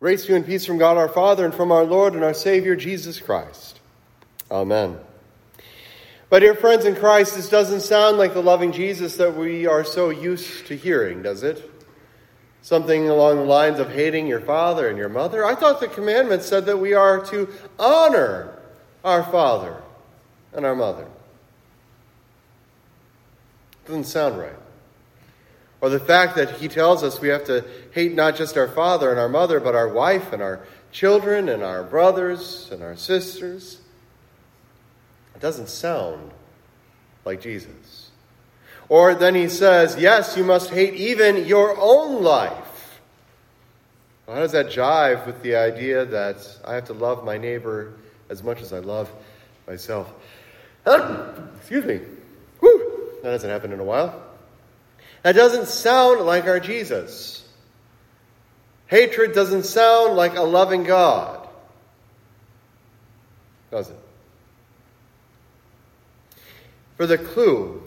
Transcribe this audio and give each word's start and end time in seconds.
Grace 0.00 0.26
to 0.26 0.30
you 0.30 0.36
and 0.36 0.44
peace 0.44 0.66
from 0.66 0.78
God 0.78 0.96
our 0.96 1.08
Father 1.08 1.44
and 1.44 1.54
from 1.54 1.72
our 1.72 1.84
Lord 1.84 2.14
and 2.14 2.22
our 2.24 2.34
Savior 2.34 2.76
Jesus 2.76 3.20
Christ. 3.20 3.80
Amen. 4.50 4.98
But, 6.28 6.40
dear 6.40 6.54
friends 6.54 6.84
in 6.84 6.96
Christ, 6.96 7.36
this 7.36 7.48
doesn't 7.48 7.82
sound 7.82 8.18
like 8.18 8.34
the 8.34 8.42
loving 8.42 8.72
Jesus 8.72 9.16
that 9.16 9.36
we 9.36 9.66
are 9.66 9.84
so 9.84 10.10
used 10.10 10.66
to 10.66 10.76
hearing, 10.76 11.22
does 11.22 11.42
it? 11.42 11.70
Something 12.60 13.08
along 13.08 13.36
the 13.36 13.44
lines 13.44 13.78
of 13.78 13.92
hating 13.92 14.26
your 14.26 14.40
father 14.40 14.88
and 14.88 14.98
your 14.98 15.08
mother. 15.08 15.44
I 15.44 15.54
thought 15.54 15.80
the 15.80 15.88
commandment 15.88 16.42
said 16.42 16.66
that 16.66 16.78
we 16.78 16.94
are 16.94 17.24
to 17.26 17.48
honor 17.78 18.58
our 19.04 19.22
father 19.22 19.82
and 20.52 20.66
our 20.66 20.74
mother. 20.74 21.06
Doesn't 23.86 24.04
sound 24.04 24.38
right. 24.38 24.63
Or 25.84 25.90
the 25.90 26.00
fact 26.00 26.36
that 26.36 26.52
he 26.52 26.68
tells 26.68 27.02
us 27.02 27.20
we 27.20 27.28
have 27.28 27.44
to 27.44 27.62
hate 27.90 28.14
not 28.14 28.36
just 28.36 28.56
our 28.56 28.68
father 28.68 29.10
and 29.10 29.20
our 29.20 29.28
mother, 29.28 29.60
but 29.60 29.74
our 29.74 29.86
wife 29.86 30.32
and 30.32 30.40
our 30.40 30.60
children 30.92 31.50
and 31.50 31.62
our 31.62 31.82
brothers 31.82 32.70
and 32.72 32.82
our 32.82 32.96
sisters. 32.96 33.82
It 35.34 35.42
doesn't 35.42 35.68
sound 35.68 36.30
like 37.26 37.42
Jesus. 37.42 38.08
Or 38.88 39.14
then 39.14 39.34
he 39.34 39.50
says, 39.50 39.98
yes, 39.98 40.38
you 40.38 40.42
must 40.42 40.70
hate 40.70 40.94
even 40.94 41.44
your 41.44 41.76
own 41.78 42.22
life. 42.22 43.02
Well, 44.26 44.36
how 44.36 44.42
does 44.42 44.52
that 44.52 44.68
jive 44.68 45.26
with 45.26 45.42
the 45.42 45.56
idea 45.56 46.06
that 46.06 46.60
I 46.64 46.76
have 46.76 46.86
to 46.86 46.94
love 46.94 47.26
my 47.26 47.36
neighbor 47.36 47.92
as 48.30 48.42
much 48.42 48.62
as 48.62 48.72
I 48.72 48.78
love 48.78 49.10
myself? 49.66 50.10
Excuse 50.86 51.84
me. 51.84 52.00
Whew. 52.60 53.18
That 53.22 53.32
hasn't 53.32 53.52
happened 53.52 53.74
in 53.74 53.80
a 53.80 53.84
while. 53.84 54.33
That 55.24 55.34
doesn't 55.34 55.68
sound 55.68 56.20
like 56.20 56.44
our 56.44 56.60
Jesus. 56.60 57.48
Hatred 58.88 59.32
doesn't 59.32 59.62
sound 59.62 60.16
like 60.16 60.36
a 60.36 60.42
loving 60.42 60.84
God, 60.84 61.48
does 63.70 63.88
it? 63.88 63.96
For 66.98 67.06
the 67.06 67.16
clue 67.16 67.82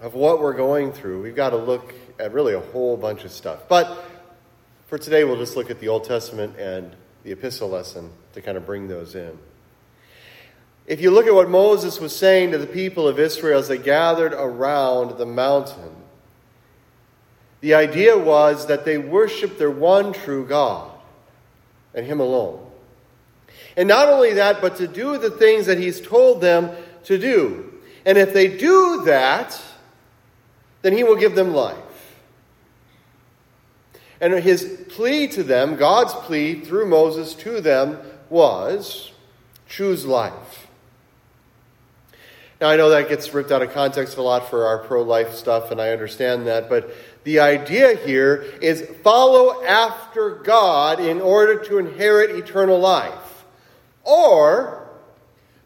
of 0.00 0.14
what 0.14 0.40
we're 0.40 0.54
going 0.54 0.92
through, 0.92 1.20
we've 1.20 1.34
got 1.34 1.50
to 1.50 1.56
look 1.56 1.92
at 2.20 2.32
really 2.32 2.54
a 2.54 2.60
whole 2.60 2.96
bunch 2.96 3.24
of 3.24 3.32
stuff. 3.32 3.68
But 3.68 4.04
for 4.86 4.98
today, 4.98 5.24
we'll 5.24 5.36
just 5.36 5.56
look 5.56 5.68
at 5.68 5.80
the 5.80 5.88
Old 5.88 6.04
Testament 6.04 6.56
and 6.58 6.94
the 7.24 7.32
epistle 7.32 7.68
lesson 7.68 8.12
to 8.34 8.40
kind 8.40 8.56
of 8.56 8.64
bring 8.64 8.86
those 8.86 9.16
in. 9.16 9.36
If 10.86 11.00
you 11.00 11.10
look 11.10 11.26
at 11.26 11.34
what 11.34 11.50
Moses 11.50 11.98
was 11.98 12.14
saying 12.14 12.52
to 12.52 12.58
the 12.58 12.68
people 12.68 13.08
of 13.08 13.18
Israel 13.18 13.58
as 13.58 13.66
they 13.66 13.78
gathered 13.78 14.32
around 14.32 15.18
the 15.18 15.26
mountain, 15.26 16.03
the 17.64 17.72
idea 17.72 18.18
was 18.18 18.66
that 18.66 18.84
they 18.84 18.98
worshiped 18.98 19.58
their 19.58 19.70
one 19.70 20.12
true 20.12 20.44
God 20.46 20.90
and 21.94 22.04
Him 22.04 22.20
alone. 22.20 22.60
And 23.74 23.88
not 23.88 24.10
only 24.10 24.34
that, 24.34 24.60
but 24.60 24.76
to 24.76 24.86
do 24.86 25.16
the 25.16 25.30
things 25.30 25.64
that 25.64 25.78
He's 25.78 25.98
told 25.98 26.42
them 26.42 26.76
to 27.04 27.16
do. 27.16 27.72
And 28.04 28.18
if 28.18 28.34
they 28.34 28.54
do 28.54 29.04
that, 29.06 29.58
then 30.82 30.92
He 30.94 31.04
will 31.04 31.16
give 31.16 31.34
them 31.34 31.54
life. 31.54 31.78
And 34.20 34.34
His 34.34 34.84
plea 34.90 35.26
to 35.28 35.42
them, 35.42 35.76
God's 35.76 36.12
plea 36.12 36.60
through 36.60 36.84
Moses 36.84 37.32
to 37.36 37.62
them, 37.62 37.98
was 38.28 39.10
choose 39.66 40.04
life. 40.04 40.66
Now, 42.60 42.68
I 42.68 42.76
know 42.76 42.90
that 42.90 43.08
gets 43.08 43.32
ripped 43.32 43.50
out 43.50 43.62
of 43.62 43.72
context 43.72 44.18
a 44.18 44.22
lot 44.22 44.48
for 44.48 44.66
our 44.66 44.78
pro 44.78 45.02
life 45.02 45.34
stuff, 45.34 45.70
and 45.70 45.80
I 45.80 45.90
understand 45.90 46.46
that, 46.46 46.68
but 46.68 46.90
the 47.24 47.40
idea 47.40 47.96
here 47.96 48.44
is 48.60 48.82
follow 49.02 49.64
after 49.64 50.36
God 50.36 51.00
in 51.00 51.20
order 51.20 51.58
to 51.64 51.78
inherit 51.78 52.30
eternal 52.36 52.78
life. 52.78 53.44
Or 54.04 54.86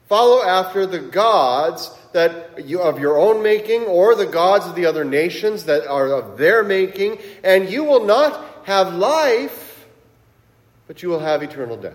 follow 0.09 0.43
after 0.43 0.87
the 0.87 1.01
gods 1.01 1.91
that 2.13 2.65
you, 2.67 2.81
of 2.81 2.99
your 2.99 3.19
own 3.19 3.43
making 3.43 3.83
or 3.83 4.15
the 4.15 4.27
gods 4.27 4.67
of 4.67 4.75
the 4.75 4.87
other 4.87 5.05
nations 5.05 5.65
that 5.65 5.87
are 5.87 6.07
of 6.07 6.39
their 6.39 6.63
making, 6.63 7.19
and 7.45 7.69
you 7.69 7.85
will 7.85 8.07
not 8.07 8.65
have 8.65 8.95
life, 8.95 9.87
but 10.87 11.03
you 11.03 11.09
will 11.09 11.21
have 11.21 11.43
eternal 11.43 11.77
death. 11.77 11.93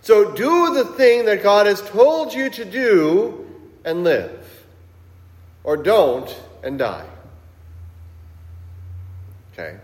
So 0.00 0.32
do 0.32 0.74
the 0.74 0.84
thing 0.84 1.24
that 1.26 1.42
God 1.42 1.66
has 1.66 1.82
told 1.82 2.32
you 2.32 2.50
to 2.50 2.64
do 2.64 3.50
and 3.84 4.04
live, 4.04 4.64
or 5.64 5.76
don't 5.76 6.34
and 6.62 6.78
die. 6.78 7.06
Okay? 9.54 9.78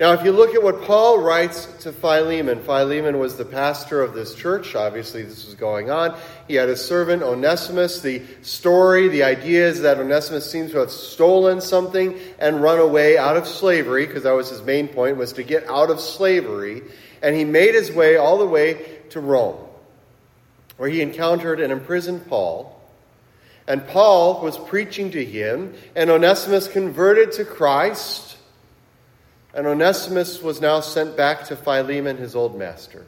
Now, 0.00 0.12
if 0.12 0.24
you 0.24 0.30
look 0.30 0.54
at 0.54 0.62
what 0.62 0.82
Paul 0.82 1.18
writes 1.18 1.66
to 1.82 1.92
Philemon, 1.92 2.62
Philemon 2.62 3.18
was 3.18 3.36
the 3.36 3.44
pastor 3.44 4.00
of 4.00 4.14
this 4.14 4.34
church. 4.34 4.76
Obviously, 4.76 5.24
this 5.24 5.44
was 5.44 5.54
going 5.56 5.90
on. 5.90 6.16
He 6.46 6.54
had 6.54 6.68
a 6.68 6.76
servant, 6.76 7.22
Onesimus. 7.22 8.00
The 8.00 8.22
story, 8.42 9.08
the 9.08 9.24
idea 9.24 9.68
is 9.68 9.80
that 9.80 9.98
Onesimus 9.98 10.48
seems 10.48 10.70
to 10.70 10.78
have 10.78 10.92
stolen 10.92 11.60
something 11.60 12.16
and 12.38 12.62
run 12.62 12.78
away 12.78 13.18
out 13.18 13.36
of 13.36 13.48
slavery, 13.48 14.06
because 14.06 14.22
that 14.22 14.32
was 14.32 14.48
his 14.48 14.62
main 14.62 14.86
point, 14.86 15.16
was 15.16 15.32
to 15.32 15.42
get 15.42 15.68
out 15.68 15.90
of 15.90 16.00
slavery. 16.00 16.82
And 17.20 17.34
he 17.34 17.44
made 17.44 17.74
his 17.74 17.90
way 17.90 18.16
all 18.16 18.38
the 18.38 18.46
way 18.46 19.00
to 19.10 19.20
Rome, 19.20 19.58
where 20.76 20.88
he 20.88 21.02
encountered 21.02 21.58
and 21.60 21.72
imprisoned 21.72 22.28
Paul. 22.28 22.80
And 23.66 23.84
Paul 23.88 24.40
was 24.42 24.56
preaching 24.56 25.10
to 25.10 25.24
him, 25.24 25.74
and 25.96 26.08
Onesimus 26.08 26.68
converted 26.68 27.32
to 27.32 27.44
Christ 27.44 28.27
and 29.58 29.66
Onesimus 29.66 30.40
was 30.40 30.60
now 30.60 30.78
sent 30.78 31.16
back 31.16 31.46
to 31.46 31.56
Philemon, 31.56 32.16
his 32.16 32.36
old 32.36 32.56
master. 32.56 33.04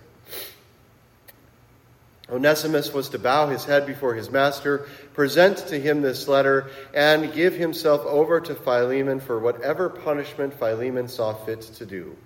Onesimus 2.29 2.93
was 2.93 3.11
to 3.11 3.21
bow 3.21 3.47
his 3.47 3.65
head 3.65 3.87
before 3.87 4.15
his 4.15 4.33
master, 4.33 4.89
present 5.15 5.59
to 5.69 5.79
him 5.79 6.03
this 6.03 6.27
letter, 6.27 6.69
and 6.93 7.33
give 7.35 7.55
himself 7.55 8.05
over 8.05 8.41
to 8.41 8.57
Philemon 8.57 9.21
for 9.21 9.39
whatever 9.39 9.89
punishment 9.89 10.53
Philemon 10.53 11.07
saw 11.07 11.35
fit 11.35 11.61
to 11.61 11.87
do. 11.87 12.17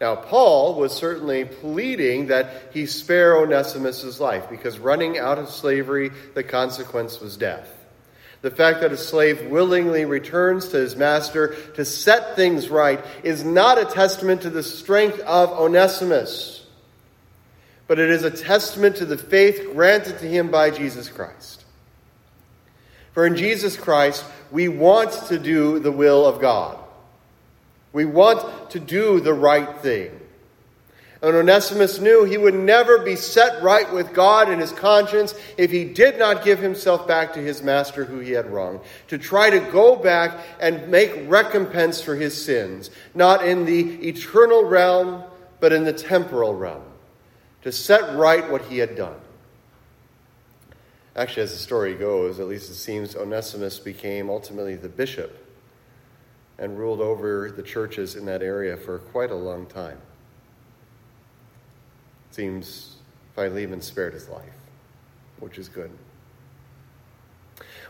Now, 0.00 0.16
Paul 0.16 0.74
was 0.74 0.92
certainly 0.92 1.44
pleading 1.44 2.26
that 2.26 2.72
he 2.72 2.84
spare 2.86 3.36
Onesimus' 3.36 4.18
life, 4.18 4.50
because 4.50 4.80
running 4.80 5.20
out 5.20 5.38
of 5.38 5.50
slavery, 5.50 6.10
the 6.34 6.42
consequence 6.42 7.20
was 7.20 7.36
death. 7.36 7.75
The 8.42 8.50
fact 8.50 8.80
that 8.80 8.92
a 8.92 8.96
slave 8.96 9.46
willingly 9.46 10.04
returns 10.04 10.68
to 10.68 10.76
his 10.76 10.94
master 10.94 11.56
to 11.74 11.84
set 11.84 12.36
things 12.36 12.68
right 12.68 13.04
is 13.22 13.44
not 13.44 13.78
a 13.78 13.84
testament 13.84 14.42
to 14.42 14.50
the 14.50 14.62
strength 14.62 15.18
of 15.20 15.50
Onesimus, 15.50 16.64
but 17.86 17.98
it 17.98 18.10
is 18.10 18.24
a 18.24 18.30
testament 18.30 18.96
to 18.96 19.06
the 19.06 19.18
faith 19.18 19.70
granted 19.72 20.18
to 20.18 20.26
him 20.26 20.50
by 20.50 20.70
Jesus 20.70 21.08
Christ. 21.08 21.64
For 23.12 23.26
in 23.26 23.36
Jesus 23.36 23.76
Christ, 23.76 24.24
we 24.50 24.68
want 24.68 25.12
to 25.28 25.38
do 25.38 25.78
the 25.78 25.92
will 25.92 26.26
of 26.26 26.40
God. 26.40 26.78
We 27.92 28.04
want 28.04 28.70
to 28.72 28.78
do 28.78 29.20
the 29.20 29.32
right 29.32 29.78
thing. 29.78 30.10
And 31.22 31.34
Onesimus 31.34 31.98
knew 31.98 32.24
he 32.24 32.36
would 32.36 32.54
never 32.54 32.98
be 32.98 33.16
set 33.16 33.62
right 33.62 33.90
with 33.90 34.12
God 34.12 34.50
in 34.50 34.58
his 34.58 34.72
conscience 34.72 35.34
if 35.56 35.70
he 35.70 35.84
did 35.84 36.18
not 36.18 36.44
give 36.44 36.58
himself 36.58 37.08
back 37.08 37.32
to 37.32 37.40
his 37.40 37.62
master 37.62 38.04
who 38.04 38.18
he 38.18 38.32
had 38.32 38.50
wronged, 38.50 38.80
to 39.08 39.16
try 39.16 39.48
to 39.48 39.58
go 39.58 39.96
back 39.96 40.38
and 40.60 40.88
make 40.88 41.12
recompense 41.26 42.02
for 42.02 42.14
his 42.14 42.44
sins, 42.44 42.90
not 43.14 43.46
in 43.46 43.64
the 43.64 44.06
eternal 44.06 44.64
realm, 44.64 45.24
but 45.58 45.72
in 45.72 45.84
the 45.84 45.92
temporal 45.92 46.54
realm, 46.54 46.84
to 47.62 47.72
set 47.72 48.14
right 48.16 48.50
what 48.50 48.66
he 48.66 48.78
had 48.78 48.94
done. 48.94 49.18
Actually, 51.16 51.44
as 51.44 51.52
the 51.52 51.58
story 51.58 51.94
goes, 51.94 52.38
at 52.38 52.46
least 52.46 52.70
it 52.70 52.74
seems 52.74 53.16
Onesimus 53.16 53.78
became 53.78 54.28
ultimately 54.28 54.76
the 54.76 54.88
bishop 54.88 55.46
and 56.58 56.78
ruled 56.78 57.00
over 57.00 57.50
the 57.50 57.62
churches 57.62 58.16
in 58.16 58.26
that 58.26 58.42
area 58.42 58.76
for 58.76 58.98
quite 58.98 59.30
a 59.30 59.34
long 59.34 59.64
time. 59.64 59.98
Seems 62.36 62.96
Philemon 63.34 63.80
spared 63.80 64.12
his 64.12 64.28
life, 64.28 64.44
which 65.40 65.56
is 65.56 65.70
good. 65.70 65.90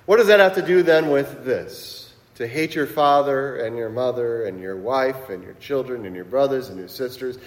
What 0.04 0.18
does 0.18 0.28
that 0.28 0.38
have 0.38 0.54
to 0.54 0.62
do 0.62 0.84
then 0.84 1.10
with 1.10 1.44
this? 1.44 2.14
To 2.36 2.46
hate 2.46 2.72
your 2.72 2.86
father 2.86 3.56
and 3.56 3.76
your 3.76 3.88
mother 3.88 4.44
and 4.44 4.60
your 4.60 4.76
wife 4.76 5.30
and 5.30 5.42
your 5.42 5.54
children 5.54 6.06
and 6.06 6.14
your 6.14 6.24
brothers 6.24 6.68
and 6.68 6.78
your 6.78 6.86
sisters. 6.86 7.38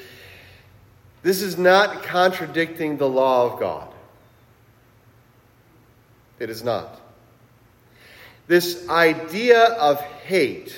This 1.24 1.42
is 1.42 1.58
not 1.58 2.04
contradicting 2.04 2.98
the 2.98 3.08
law 3.08 3.50
of 3.50 3.62
God. 3.62 3.94
It 6.38 6.50
is 6.50 6.66
not. 6.66 7.00
This 8.48 8.90
idea 8.90 9.64
of 9.64 10.02
hate 10.02 10.78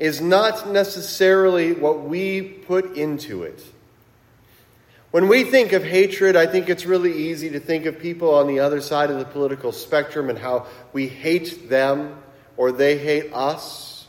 is 0.00 0.20
not 0.20 0.68
necessarily 0.70 1.72
what 1.72 2.02
we 2.02 2.42
put 2.42 2.96
into 2.96 3.44
it. 3.44 3.64
When 5.12 5.28
we 5.28 5.44
think 5.44 5.72
of 5.72 5.84
hatred, 5.84 6.36
I 6.36 6.46
think 6.46 6.70
it's 6.70 6.86
really 6.86 7.12
easy 7.28 7.50
to 7.50 7.60
think 7.60 7.84
of 7.84 7.98
people 7.98 8.34
on 8.34 8.46
the 8.46 8.60
other 8.60 8.80
side 8.80 9.10
of 9.10 9.18
the 9.18 9.26
political 9.26 9.70
spectrum 9.70 10.30
and 10.30 10.38
how 10.38 10.66
we 10.94 11.06
hate 11.06 11.68
them 11.68 12.22
or 12.56 12.72
they 12.72 12.96
hate 12.96 13.30
us. 13.34 14.06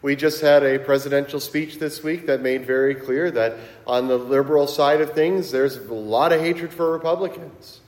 We 0.00 0.16
just 0.16 0.40
had 0.40 0.62
a 0.62 0.78
presidential 0.78 1.38
speech 1.38 1.78
this 1.78 2.02
week 2.02 2.28
that 2.28 2.40
made 2.40 2.64
very 2.66 2.94
clear 2.94 3.30
that 3.30 3.58
on 3.86 4.08
the 4.08 4.16
liberal 4.16 4.66
side 4.66 5.02
of 5.02 5.12
things, 5.12 5.50
there's 5.50 5.76
a 5.76 5.92
lot 5.92 6.32
of 6.32 6.40
hatred 6.40 6.72
for 6.72 6.90
Republicans. 6.90 7.82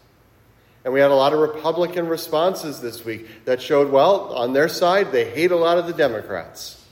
And 0.85 0.93
we 0.93 1.01
had 1.01 1.11
a 1.11 1.15
lot 1.15 1.33
of 1.33 1.39
Republican 1.39 2.09
responses 2.09 2.79
this 2.79 3.07
week 3.07 3.27
that 3.47 3.63
showed, 3.63 3.91
well, 3.91 4.35
on 4.35 4.53
their 4.53 4.69
side, 4.69 5.13
they 5.13 5.31
hate 5.31 5.51
a 5.51 5.57
lot 5.57 5.79
of 5.79 5.87
the 5.87 5.95
Democrats. 5.95 6.85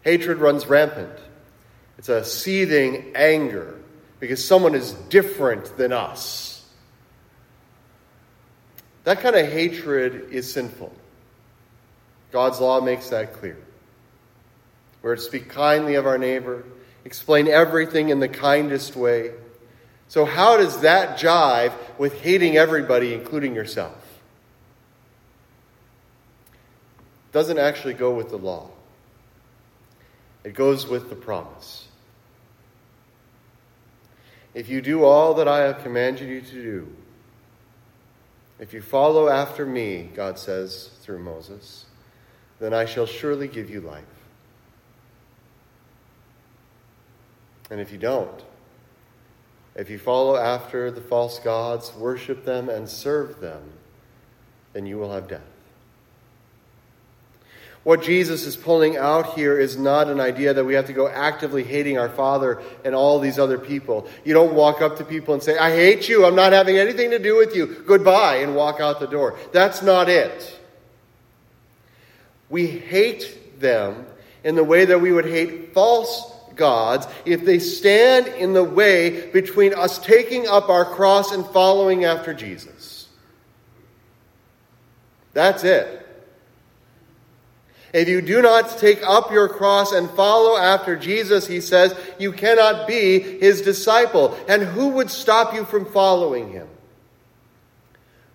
Hatred 0.00 0.38
runs 0.38 0.66
rampant. 0.66 1.12
It's 1.98 2.08
a 2.08 2.24
seething 2.24 3.12
anger 3.14 3.76
because 4.20 4.44
someone 4.44 4.74
is 4.74 4.92
different 5.08 5.76
than 5.76 5.92
us. 5.92 6.62
That 9.04 9.20
kind 9.20 9.34
of 9.34 9.50
hatred 9.50 10.28
is 10.30 10.52
sinful. 10.52 10.92
God's 12.30 12.60
law 12.60 12.80
makes 12.80 13.08
that 13.08 13.32
clear. 13.32 13.56
We're 15.02 15.16
to 15.16 15.22
speak 15.22 15.48
kindly 15.48 15.94
of 15.94 16.06
our 16.06 16.18
neighbor, 16.18 16.64
explain 17.04 17.48
everything 17.48 18.10
in 18.10 18.20
the 18.20 18.28
kindest 18.28 18.94
way. 18.94 19.32
So, 20.08 20.26
how 20.26 20.58
does 20.58 20.82
that 20.82 21.18
jive 21.18 21.72
with 21.98 22.20
hating 22.20 22.56
everybody, 22.56 23.14
including 23.14 23.54
yourself? 23.54 23.96
It 27.30 27.32
doesn't 27.32 27.58
actually 27.58 27.94
go 27.94 28.12
with 28.12 28.28
the 28.30 28.36
law, 28.36 28.68
it 30.44 30.54
goes 30.54 30.86
with 30.86 31.08
the 31.08 31.16
promise. 31.16 31.86
If 34.54 34.68
you 34.68 34.80
do 34.80 35.04
all 35.04 35.34
that 35.34 35.46
I 35.46 35.60
have 35.60 35.82
commanded 35.82 36.28
you 36.28 36.40
to 36.40 36.62
do, 36.62 36.96
if 38.58 38.74
you 38.74 38.82
follow 38.82 39.28
after 39.28 39.64
me, 39.64 40.10
God 40.14 40.38
says 40.38 40.90
through 41.02 41.20
Moses, 41.20 41.86
then 42.58 42.74
I 42.74 42.84
shall 42.84 43.06
surely 43.06 43.48
give 43.48 43.70
you 43.70 43.80
life. 43.80 44.04
And 47.70 47.80
if 47.80 47.92
you 47.92 47.98
don't, 47.98 48.44
if 49.76 49.88
you 49.88 49.98
follow 49.98 50.36
after 50.36 50.90
the 50.90 51.00
false 51.00 51.38
gods, 51.38 51.94
worship 51.94 52.44
them, 52.44 52.68
and 52.68 52.88
serve 52.88 53.40
them, 53.40 53.62
then 54.72 54.84
you 54.84 54.98
will 54.98 55.12
have 55.12 55.28
death. 55.28 55.49
What 57.82 58.02
Jesus 58.02 58.44
is 58.44 58.56
pulling 58.56 58.98
out 58.98 59.34
here 59.34 59.58
is 59.58 59.78
not 59.78 60.08
an 60.08 60.20
idea 60.20 60.52
that 60.52 60.64
we 60.64 60.74
have 60.74 60.86
to 60.86 60.92
go 60.92 61.08
actively 61.08 61.64
hating 61.64 61.96
our 61.96 62.10
Father 62.10 62.60
and 62.84 62.94
all 62.94 63.18
these 63.18 63.38
other 63.38 63.58
people. 63.58 64.06
You 64.22 64.34
don't 64.34 64.54
walk 64.54 64.82
up 64.82 64.98
to 64.98 65.04
people 65.04 65.32
and 65.32 65.42
say, 65.42 65.56
I 65.56 65.70
hate 65.70 66.06
you, 66.06 66.26
I'm 66.26 66.34
not 66.34 66.52
having 66.52 66.76
anything 66.76 67.10
to 67.10 67.18
do 67.18 67.38
with 67.38 67.56
you, 67.56 67.82
goodbye, 67.86 68.36
and 68.36 68.54
walk 68.54 68.80
out 68.80 69.00
the 69.00 69.06
door. 69.06 69.38
That's 69.52 69.80
not 69.80 70.10
it. 70.10 70.58
We 72.50 72.66
hate 72.66 73.60
them 73.60 74.06
in 74.44 74.56
the 74.56 74.64
way 74.64 74.84
that 74.84 75.00
we 75.00 75.12
would 75.12 75.26
hate 75.26 75.72
false 75.72 76.34
gods 76.56 77.06
if 77.24 77.46
they 77.46 77.58
stand 77.58 78.26
in 78.26 78.52
the 78.52 78.64
way 78.64 79.30
between 79.30 79.72
us 79.72 79.98
taking 79.98 80.46
up 80.46 80.68
our 80.68 80.84
cross 80.84 81.32
and 81.32 81.46
following 81.46 82.04
after 82.04 82.34
Jesus. 82.34 83.08
That's 85.32 85.64
it. 85.64 86.06
If 87.92 88.08
you 88.08 88.22
do 88.22 88.40
not 88.40 88.78
take 88.78 89.02
up 89.02 89.32
your 89.32 89.48
cross 89.48 89.92
and 89.92 90.08
follow 90.10 90.56
after 90.56 90.96
Jesus, 90.96 91.46
he 91.46 91.60
says, 91.60 91.94
you 92.18 92.32
cannot 92.32 92.86
be 92.86 93.18
his 93.18 93.62
disciple. 93.62 94.38
And 94.48 94.62
who 94.62 94.90
would 94.90 95.10
stop 95.10 95.54
you 95.54 95.64
from 95.64 95.86
following 95.86 96.52
him? 96.52 96.68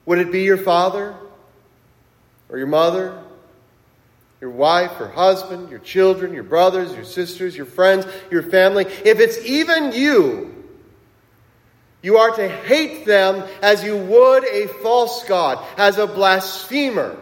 Would 0.05 0.19
it 0.19 0.31
be 0.31 0.43
your 0.43 0.57
father? 0.57 1.15
Or 2.49 2.57
your 2.57 2.67
mother? 2.67 3.23
Your 4.41 4.49
wife 4.49 4.99
or 4.99 5.07
husband? 5.07 5.69
Your 5.69 5.79
children? 5.79 6.33
Your 6.33 6.43
brothers? 6.43 6.93
Your 6.93 7.05
sisters? 7.05 7.55
Your 7.55 7.65
friends? 7.65 8.05
Your 8.29 8.43
family? 8.43 8.85
If 8.85 9.19
it's 9.21 9.37
even 9.45 9.93
you, 9.93 10.51
you 12.01 12.17
are 12.17 12.35
to 12.35 12.49
hate 12.49 13.05
them 13.05 13.47
as 13.61 13.83
you 13.85 13.95
would 13.95 14.43
a 14.43 14.67
false 14.83 15.23
God, 15.23 15.65
as 15.77 15.97
a 15.97 16.05
blasphemer 16.05 17.17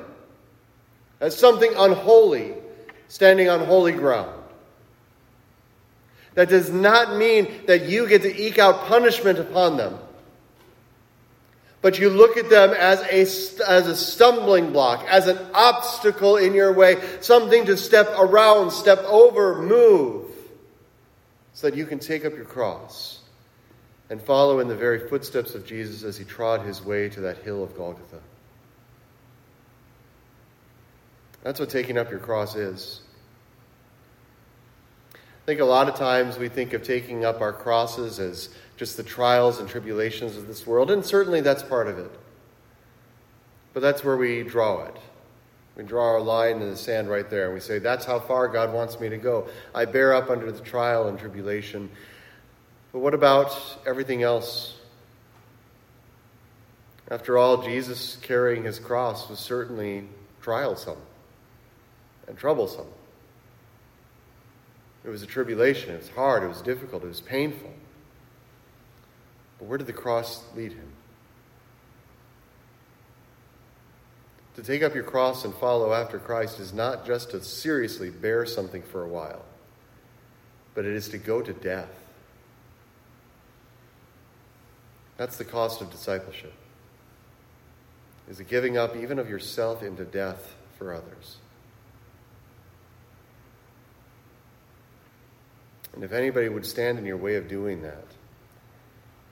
as 1.24 1.38
something 1.38 1.74
unholy, 1.78 2.54
standing 3.08 3.48
on 3.48 3.62
holy 3.62 3.94
ground. 3.94 4.44
That 6.34 6.50
does 6.50 6.70
not 6.70 7.16
mean 7.16 7.50
that 7.68 7.86
you 7.86 8.10
get 8.10 8.24
to 8.24 8.42
eke 8.42 8.60
out 8.60 8.88
punishment 8.88 9.40
upon 9.40 9.78
them. 9.78 9.98
But 11.82 11.98
you 11.98 12.10
look 12.10 12.36
at 12.36 12.50
them 12.50 12.72
as 12.72 13.00
a, 13.04 13.70
as 13.70 13.88
a 13.88 13.96
stumbling 13.96 14.74
block, 14.74 15.06
as 15.08 15.28
an 15.28 15.38
obstacle 15.54 16.36
in 16.36 16.54
your 16.54 16.74
way, 16.74 17.02
something 17.22 17.68
to 17.68 17.78
step 17.78 18.08
around, 18.18 18.72
step 18.72 19.00
over, 19.06 19.62
move, 19.62 20.30
so 21.54 21.70
that 21.70 21.78
you 21.78 21.86
can 21.86 22.00
take 22.00 22.26
up 22.26 22.34
your 22.34 22.46
cross 22.46 23.22
and 24.10 24.22
follow 24.22 24.60
in 24.60 24.68
the 24.68 24.76
very 24.76 25.08
footsteps 25.08 25.56
of 25.56 25.66
Jesus 25.66 26.04
as 26.04 26.18
he 26.18 26.26
trod 26.26 26.66
his 26.66 26.84
way 26.84 27.08
to 27.08 27.22
that 27.22 27.38
hill 27.38 27.64
of 27.64 27.78
Golgotha. 27.78 28.20
That's 31.44 31.60
what 31.60 31.70
taking 31.70 31.98
up 31.98 32.10
your 32.10 32.20
cross 32.20 32.56
is. 32.56 33.02
I 35.14 35.46
think 35.46 35.60
a 35.60 35.66
lot 35.66 35.90
of 35.90 35.96
times 35.96 36.38
we 36.38 36.48
think 36.48 36.72
of 36.72 36.84
taking 36.84 37.26
up 37.26 37.42
our 37.42 37.52
crosses 37.52 38.18
as 38.18 38.50
just 38.78 38.96
the 38.96 39.04
trials 39.04 39.60
and 39.60 39.68
tribulations 39.68 40.38
of 40.38 40.48
this 40.48 40.66
world, 40.66 40.90
and 40.90 41.06
certainly 41.06 41.42
that's 41.42 41.62
part 41.62 41.88
of 41.88 42.00
it. 42.00 42.12
But 43.74 43.82
that's 43.82 44.06
where 44.06 44.16
we 44.16 44.44
draw 44.44 44.86
it. 44.86 44.96
We 45.76 45.84
draw 45.84 46.14
our 46.14 46.22
line 46.22 46.62
in 46.62 46.70
the 46.70 46.78
sand 46.78 47.10
right 47.10 47.30
there, 47.30 47.46
and 47.46 47.54
we 47.54 47.60
say, 47.60 47.78
That's 47.78 48.06
how 48.06 48.20
far 48.20 48.48
God 48.48 48.72
wants 48.72 49.00
me 49.02 49.10
to 49.10 49.18
go. 49.18 49.50
I 49.76 49.84
bear 49.84 50.14
up 50.14 50.30
under 50.30 50.50
the 50.50 50.62
trial 50.62 51.10
and 51.10 51.20
tribulation. 51.20 51.90
But 52.94 53.00
what 53.00 53.14
about 53.14 53.80
everything 53.86 54.24
else? 54.24 54.78
After 57.12 57.38
all, 57.38 57.64
Jesus 57.64 58.18
carrying 58.22 58.64
his 58.64 58.80
cross 58.80 59.30
was 59.30 59.40
certainly 59.40 60.08
trialsome 60.42 60.98
and 62.28 62.38
troublesome. 62.38 62.88
It 65.04 65.10
was 65.10 65.22
a 65.22 65.28
tribulation. 65.28 65.94
It 65.94 66.00
was 66.00 66.10
hard. 66.10 66.44
It 66.44 66.48
was 66.48 66.62
difficult. 66.62 67.04
It 67.04 67.08
was 67.08 67.20
painful. 67.20 67.72
But 69.60 69.68
where 69.68 69.78
did 69.78 69.88
the 69.88 69.94
cross 69.94 70.44
lead 70.56 70.72
him? 70.72 70.92
To 74.56 74.64
take 74.64 74.84
up 74.84 74.94
your 74.94 75.04
cross 75.04 75.46
and 75.46 75.54
follow 75.56 75.94
after 75.94 76.20
Christ 76.20 76.60
is 76.60 76.74
not 76.74 77.06
just 77.06 77.32
to 77.32 77.42
seriously 77.42 78.10
bear 78.10 78.46
something 78.46 78.84
for 78.84 79.04
a 79.04 79.08
while, 79.08 79.44
but 80.76 80.86
it 80.86 80.94
is 80.94 81.10
to 81.10 81.18
go 81.18 81.42
to 81.42 81.54
death. 81.54 81.90
That's 85.18 85.38
the 85.38 85.46
cost 85.46 85.82
of 85.82 85.92
discipleship. 85.92 86.54
Is 88.30 88.38
the 88.38 88.44
giving 88.44 88.78
up 88.78 88.96
even 88.96 89.20
of 89.20 89.30
yourself 89.30 89.84
into 89.84 90.06
death 90.06 90.56
for 90.78 90.94
others. 90.94 91.38
And 95.94 96.04
if 96.04 96.12
anybody 96.12 96.50
would 96.50 96.66
stand 96.66 96.98
in 96.98 97.06
your 97.06 97.18
way 97.18 97.36
of 97.36 97.48
doing 97.48 97.82
that, 97.84 98.06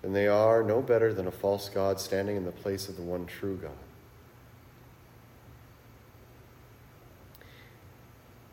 then 0.02 0.14
they 0.14 0.28
are 0.28 0.64
no 0.64 0.82
better 0.82 1.14
than 1.14 1.28
a 1.28 1.32
false 1.32 1.70
God 1.70 2.00
standing 2.00 2.38
in 2.38 2.46
the 2.46 2.52
place 2.52 2.88
of 2.88 2.96
the 2.96 3.02
one 3.02 3.26
true 3.26 3.58
God. 3.58 3.72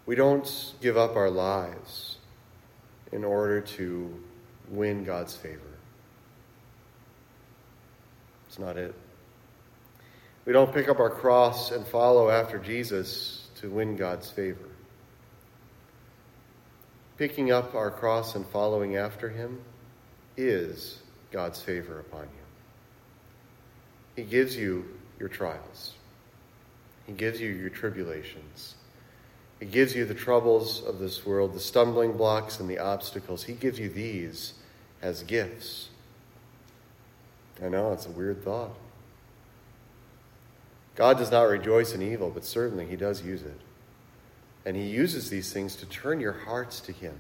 We 0.07 0.15
don't 0.15 0.75
give 0.81 0.97
up 0.97 1.17
our 1.17 1.31
lives 1.31 2.17
in 3.13 3.25
order 3.25 3.61
to 3.61 4.23
win 4.71 5.05
God's 5.05 5.37
favor. 5.37 5.61
It's 8.47 8.59
not 8.59 8.79
it. 8.79 8.95
We 10.47 10.55
don't 10.55 10.73
pick 10.73 10.89
up 10.89 10.99
our 10.99 11.11
cross 11.11 11.73
and 11.73 11.87
follow 11.87 12.31
after 12.31 12.59
Jesus 12.59 13.49
to 13.57 13.69
win 13.69 13.97
God's 13.97 14.31
favor 14.31 14.68
picking 17.19 17.51
up 17.51 17.75
our 17.75 17.91
cross 17.91 18.37
and 18.37 18.47
following 18.47 18.97
after 18.97 19.29
him 19.29 19.61
is 20.37 21.01
God's 21.33 21.61
favor 21.61 21.99
upon 21.99 22.23
you. 22.23 24.23
He 24.23 24.23
gives 24.23 24.57
you 24.57 24.85
your 25.19 25.29
trials, 25.29 25.95
He 27.07 27.13
gives 27.13 27.41
you 27.41 27.51
your 27.51 27.71
tribulations. 27.71 28.75
He 29.61 29.67
gives 29.67 29.97
you 29.97 30.05
the 30.05 30.15
troubles 30.15 30.85
of 30.85 31.01
this 31.01 31.27
world, 31.27 31.53
the 31.53 31.59
stumbling 31.59 32.13
blocks 32.13 32.61
and 32.61 32.71
the 32.71 32.79
obstacles. 32.79 33.43
He 33.43 33.55
gives 33.55 33.81
you 33.81 33.89
these 33.89 34.55
as 35.03 35.25
gifts. 35.25 35.89
I 37.61 37.69
know, 37.69 37.93
it's 37.93 38.07
a 38.07 38.11
weird 38.11 38.45
thought. 38.45 38.71
God 40.95 41.19
does 41.19 41.33
not 41.33 41.49
rejoice 41.49 41.93
in 41.93 42.03
evil, 42.03 42.31
but 42.31 42.45
certainly 42.45 42.87
He 42.87 42.95
does 42.95 43.23
use 43.23 43.43
it. 43.43 43.61
And 44.69 44.77
he 44.77 44.83
uses 44.83 45.31
these 45.31 45.51
things 45.51 45.77
to 45.77 45.87
turn 45.87 46.21
your 46.21 46.35
hearts 46.35 46.81
to 46.81 46.93
him. 46.93 47.19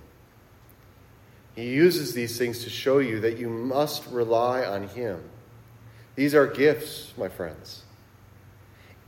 He 1.57 1.71
uses 1.71 2.13
these 2.13 2.37
things 2.37 2.65
to 2.65 2.69
show 2.69 2.99
you 2.99 3.21
that 3.21 3.39
you 3.39 3.49
must 3.49 4.07
rely 4.09 4.67
on 4.67 4.87
him. 4.89 5.23
These 6.15 6.35
are 6.35 6.47
gifts, 6.47 7.15
my 7.17 7.31
friends. 7.31 7.85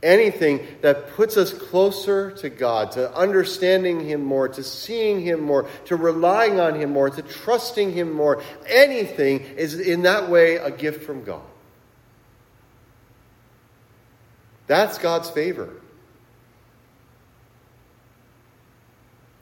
anything 0.03 0.65
that 0.81 1.09
puts 1.09 1.37
us 1.37 1.53
closer 1.53 2.31
to 2.31 2.49
God, 2.49 2.93
to 2.93 3.13
understanding 3.15 3.99
Him 3.99 4.23
more, 4.23 4.47
to 4.49 4.63
seeing 4.63 5.21
Him 5.21 5.41
more, 5.41 5.67
to 5.85 5.95
relying 5.95 6.59
on 6.59 6.75
Him 6.75 6.91
more, 6.91 7.09
to 7.09 7.21
trusting 7.21 7.93
Him 7.93 8.11
more, 8.11 8.41
anything 8.67 9.41
is 9.41 9.79
in 9.79 10.03
that 10.03 10.29
way 10.29 10.55
a 10.55 10.71
gift 10.71 11.03
from 11.03 11.23
God. 11.23 11.43
That's 14.67 14.97
God's 14.97 15.29
favor. 15.29 15.69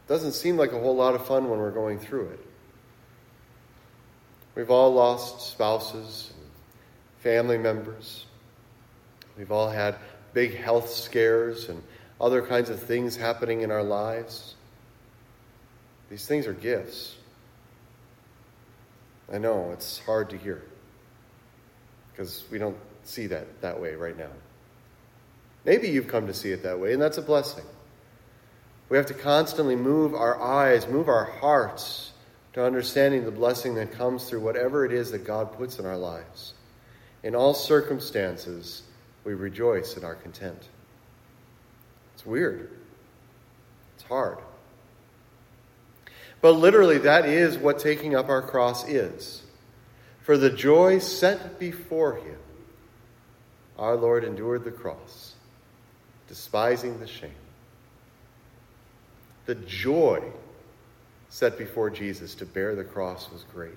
Doesn't 0.10 0.32
seem 0.32 0.58
like 0.58 0.72
a 0.72 0.80
whole 0.80 0.96
lot 0.96 1.14
of 1.14 1.28
fun 1.28 1.52
when 1.52 1.60
we're 1.60 1.70
going 1.70 2.00
through 2.00 2.30
it. 2.30 2.40
We've 4.56 4.72
all 4.72 4.92
lost 4.92 5.52
spouses, 5.52 6.34
family 7.20 7.60
members. 7.60 8.26
We've 9.38 9.52
all 9.52 9.70
had 9.70 9.98
big 10.34 10.58
health 10.58 10.90
scares 10.90 11.70
and 11.70 11.84
other 12.20 12.42
kinds 12.42 12.72
of 12.72 12.82
things 12.82 13.16
happening 13.16 13.62
in 13.62 13.70
our 13.70 13.84
lives. 13.84 14.56
These 16.10 16.26
things 16.26 16.48
are 16.48 16.54
gifts. 16.54 17.16
I 19.32 19.38
know 19.38 19.70
it's 19.74 20.00
hard 20.00 20.32
to 20.32 20.38
hear 20.38 20.64
because 22.12 22.44
we 22.50 22.58
don't 22.58 22.78
see 23.04 23.28
that 23.28 23.62
that 23.62 23.80
way 23.80 23.94
right 23.94 24.18
now. 24.18 24.32
Maybe 25.66 25.88
you've 25.88 26.08
come 26.08 26.26
to 26.26 26.34
see 26.34 26.52
it 26.52 26.64
that 26.64 26.80
way, 26.80 26.94
and 26.94 27.02
that's 27.02 27.20
a 27.20 27.22
blessing. 27.22 27.66
We 28.90 28.98
have 28.98 29.06
to 29.08 29.14
constantly 29.14 29.76
move 29.76 30.16
our 30.16 30.42
eyes, 30.42 30.88
move 30.88 31.08
our 31.08 31.26
hearts 31.26 32.12
to 32.54 32.64
understanding 32.64 33.24
the 33.24 33.32
blessing 33.32 33.76
that 33.76 33.92
comes 33.92 34.28
through 34.28 34.42
whatever 34.42 34.84
it 34.84 34.92
is 34.92 35.12
that 35.12 35.26
God 35.26 35.54
puts 35.54 35.78
in 35.78 35.86
our 35.86 35.98
lives. 35.98 36.56
In 37.22 37.36
all 37.36 37.54
circumstances, 37.54 38.82
we 39.24 39.36
rejoice 39.36 39.96
in 39.96 40.04
our 40.04 40.16
content. 40.16 40.70
It's 42.16 42.26
weird. 42.26 42.72
It's 43.96 44.04
hard. 44.06 44.40
But 46.42 46.54
literally, 46.54 46.98
that 47.00 47.26
is 47.26 47.58
what 47.58 47.80
taking 47.80 48.16
up 48.16 48.30
our 48.30 48.42
cross 48.42 48.88
is. 48.88 49.44
For 50.22 50.38
the 50.38 50.50
joy 50.50 51.00
set 51.00 51.60
before 51.60 52.16
him, 52.16 52.38
our 53.78 53.96
Lord 53.96 54.24
endured 54.24 54.64
the 54.64 54.72
cross, 54.72 55.34
despising 56.28 57.00
the 57.00 57.08
shame. 57.08 57.32
The 59.46 59.56
joy 59.56 60.22
set 61.30 61.58
before 61.58 61.90
Jesus 61.90 62.36
to 62.36 62.46
bear 62.46 62.76
the 62.76 62.84
cross 62.84 63.32
was 63.32 63.46
great. 63.54 63.72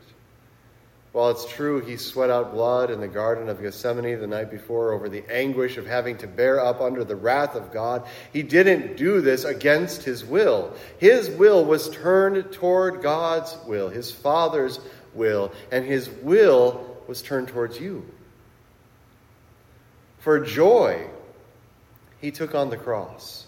While 1.13 1.29
it's 1.29 1.45
true 1.45 1.81
he 1.85 1.99
sweat 1.99 2.31
out 2.31 2.53
blood 2.53 2.91
in 2.91 3.01
the 3.01 3.09
Garden 3.09 3.51
of 3.51 3.61
Gethsemane 3.61 4.19
the 4.19 4.27
night 4.27 4.51
before 4.51 4.93
over 4.93 5.11
the 5.11 5.25
anguish 5.31 5.77
of 5.77 5.87
having 5.87 6.17
to 6.19 6.27
bear 6.27 6.59
up 6.59 6.81
under 6.81 7.05
the 7.05 7.17
wrath 7.17 7.55
of 7.55 7.71
God, 7.71 8.07
he 8.33 8.43
didn't 8.43 8.97
do 8.97 9.21
this 9.21 9.45
against 9.45 10.03
his 10.03 10.25
will. 10.25 10.73
His 10.99 11.29
will 11.29 11.67
was 11.67 11.91
turned 11.91 12.51
toward 12.53 13.03
God's 13.03 13.57
will, 13.67 13.91
his 13.91 14.11
Father's 14.11 14.81
will, 15.13 15.53
and 15.71 15.85
his 15.85 16.09
will 16.09 16.97
was 17.07 17.21
turned 17.21 17.49
towards 17.49 17.79
you. 17.79 18.07
For 20.21 20.41
joy, 20.41 21.07
he 22.23 22.31
took 22.31 22.55
on 22.55 22.71
the 22.71 22.79
cross 22.79 23.47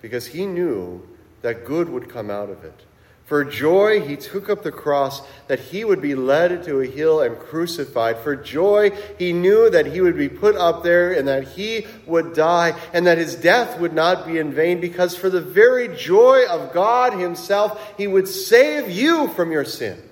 because 0.00 0.28
he 0.28 0.46
knew 0.46 1.06
that 1.42 1.64
good 1.64 1.88
would 1.88 2.08
come 2.08 2.30
out 2.30 2.50
of 2.50 2.64
it. 2.64 2.84
For 3.28 3.44
joy, 3.44 4.00
he 4.00 4.16
took 4.16 4.48
up 4.48 4.62
the 4.62 4.72
cross 4.72 5.20
that 5.48 5.60
he 5.60 5.84
would 5.84 6.00
be 6.00 6.14
led 6.14 6.64
to 6.64 6.80
a 6.80 6.86
hill 6.86 7.20
and 7.20 7.38
crucified. 7.38 8.16
For 8.20 8.34
joy, 8.34 8.90
he 9.18 9.34
knew 9.34 9.68
that 9.68 9.84
he 9.84 10.00
would 10.00 10.16
be 10.16 10.30
put 10.30 10.56
up 10.56 10.82
there 10.82 11.12
and 11.12 11.28
that 11.28 11.46
he 11.48 11.86
would 12.06 12.32
die 12.32 12.74
and 12.94 13.06
that 13.06 13.18
his 13.18 13.34
death 13.34 13.78
would 13.80 13.92
not 13.92 14.26
be 14.26 14.38
in 14.38 14.54
vain 14.54 14.80
because 14.80 15.14
for 15.14 15.28
the 15.28 15.42
very 15.42 15.94
joy 15.94 16.46
of 16.48 16.72
God 16.72 17.12
himself, 17.12 17.94
he 17.98 18.06
would 18.06 18.26
save 18.26 18.90
you 18.90 19.28
from 19.28 19.52
your 19.52 19.66
sin 19.66 20.02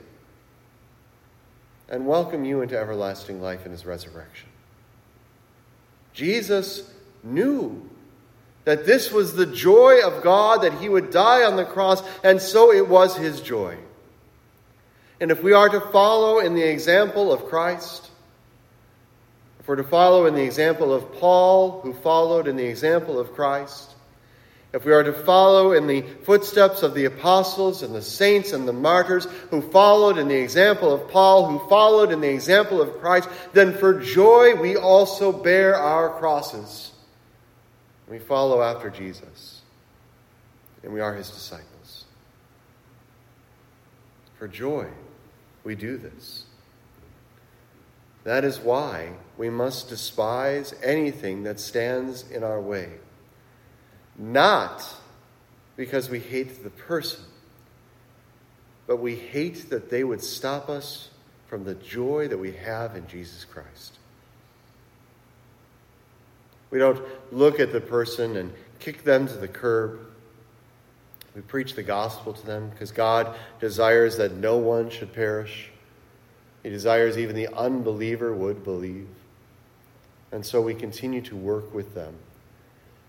and 1.89 2.07
welcome 2.07 2.45
you 2.45 2.61
into 2.61 2.79
everlasting 2.79 3.41
life 3.41 3.65
in 3.65 3.73
his 3.73 3.87
resurrection. 3.87 4.51
Jesus 6.13 6.93
knew 7.23 7.89
that 8.67 8.85
this 8.85 9.13
was 9.13 9.35
the 9.35 9.47
joy 9.47 10.01
of 10.05 10.25
God, 10.25 10.63
that 10.63 10.75
he 10.75 10.89
would 10.89 11.13
die 11.13 11.45
on 11.45 11.55
the 11.55 11.65
cross, 11.65 12.03
and 12.25 12.43
so 12.43 12.73
it 12.73 12.89
was 12.89 13.17
his 13.17 13.41
joy. 13.41 13.79
And 15.21 15.31
if 15.31 15.41
we 15.41 15.53
are 15.53 15.69
to 15.69 15.81
follow 15.81 16.41
in 16.41 16.55
the 16.55 16.65
example 16.65 17.33
of 17.33 17.47
Christ, 17.47 18.11
if 19.61 19.69
we're 19.69 19.77
to 19.77 19.85
follow 19.85 20.27
in 20.27 20.35
the 20.35 20.43
example 20.43 20.93
of 20.93 21.15
Paul, 21.15 21.81
who 21.81 21.95
followed 21.95 22.49
in 22.49 22.57
the 22.57 22.67
example 22.67 23.21
of 23.21 23.35
Christ, 23.35 23.95
if 24.73 24.85
we 24.85 24.93
are 24.93 25.05
to 25.05 25.13
follow 25.13 25.71
in 25.71 25.87
the 25.87 26.03
footsteps 26.03 26.83
of 26.83 26.93
the 26.93 27.05
apostles 27.05 27.85
and 27.85 27.95
the 27.95 28.03
saints 28.03 28.53
and 28.53 28.67
the 28.67 28.73
martyrs 28.73 29.27
who 29.51 29.63
followed 29.63 30.19
in 30.19 30.27
the 30.27 30.35
example 30.35 30.93
of 30.93 31.09
Paul, 31.09 31.47
who 31.47 31.69
followed 31.69 32.11
in 32.11 32.21
the 32.21 32.31
example 32.31 32.83
of 32.83 32.99
Christ, 32.99 33.29
then 33.53 33.75
for 33.75 34.01
joy 34.01 34.57
we 34.57 34.77
also 34.77 35.31
bear 35.31 35.77
our 35.77 36.11
crosses 36.19 36.91
we 38.09 38.19
follow 38.19 38.63
after 38.63 38.91
Jesus, 38.91 39.63
and 40.83 40.93
we 40.93 41.01
are 41.01 41.15
his 41.15 41.31
disciples. 41.31 42.05
For 44.39 44.47
joy, 44.47 44.87
we 45.65 45.75
do 45.75 45.97
this. 45.97 46.45
That 48.25 48.45
is 48.45 48.59
why 48.59 49.13
we 49.39 49.51
must 49.51 49.89
despise 49.89 50.75
anything 50.83 51.45
that 51.45 51.61
stands 51.61 52.29
in 52.31 52.43
our 52.43 52.61
way. 52.61 52.91
Not 54.19 54.85
because 55.77 56.11
we 56.11 56.19
hate 56.19 56.63
the 56.63 56.71
person, 56.71 57.23
but 58.87 58.97
we 58.97 59.15
hate 59.15 59.71
that 59.71 59.91
they 59.91 60.05
would 60.05 60.23
stop 60.23 60.69
us 60.69 61.11
from 61.47 61.65
the 61.65 61.75
joy 61.75 62.29
that 62.29 62.39
we 62.39 62.53
have 62.53 62.97
in 62.97 63.07
Jesus 63.07 63.45
Christ. 63.45 63.99
We 66.71 66.79
don't 66.79 67.01
look 67.33 67.61
at 67.61 67.73
the 67.73 67.81
person 67.81 68.37
and 68.37 68.53
kick 68.79 69.05
them 69.05 69.27
to 69.29 69.35
the 69.35 69.49
curb. 69.49 70.01
We 71.35 71.43
preach 71.43 71.75
the 71.75 71.83
gospel 71.83 72.33
to 72.33 72.47
them 72.47 72.71
because 72.71 72.91
God 72.93 73.37
desires 73.61 74.17
that 74.17 74.33
no 74.33 74.57
one 74.57 74.91
should 74.91 75.13
perish. 75.13 75.71
He 76.63 76.71
desires 76.71 77.19
even 77.19 77.37
the 77.37 77.49
unbeliever 77.55 78.35
would 78.35 78.65
believe. 78.65 79.07
And 80.33 80.45
so 80.45 80.61
we 80.61 80.75
continue 80.75 81.21
to 81.23 81.37
work 81.37 81.73
with 81.73 81.95
them. 81.95 82.15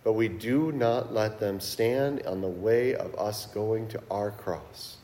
But 0.03 0.13
we 0.13 0.27
do 0.27 0.71
not 0.71 1.13
let 1.13 1.39
them 1.39 1.59
stand 1.59 2.23
on 2.25 2.41
the 2.41 2.47
way 2.47 2.95
of 2.95 3.15
us 3.15 3.47
going 3.47 3.87
to 3.89 4.03
our 4.11 4.31
cross. 4.31 4.97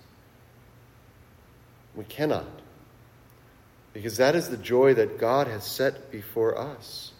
We 1.95 2.03
cannot. 2.03 2.45
Because 3.93 4.17
that 4.17 4.35
is 4.35 4.49
the 4.49 4.57
joy 4.57 4.93
that 4.95 5.17
God 5.17 5.47
has 5.47 5.65
set 5.65 6.11
before 6.11 6.57
us. 6.57 7.12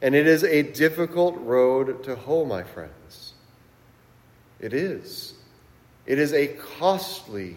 And 0.00 0.14
it 0.14 0.26
is 0.26 0.44
a 0.44 0.62
difficult 0.62 1.36
road 1.38 2.04
to 2.04 2.14
hoe, 2.14 2.44
my 2.44 2.62
friends. 2.62 3.34
It 4.60 4.72
is. 4.72 5.34
It 6.06 6.18
is 6.18 6.32
a 6.32 6.48
costly 6.48 7.56